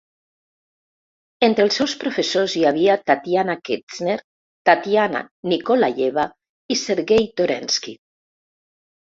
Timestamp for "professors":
2.03-2.55